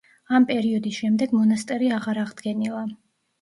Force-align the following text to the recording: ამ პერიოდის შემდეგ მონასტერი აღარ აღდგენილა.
ამ 0.37 0.45
პერიოდის 0.51 0.95
შემდეგ 1.01 1.35
მონასტერი 1.41 1.91
აღარ 1.99 2.21
აღდგენილა. 2.23 2.83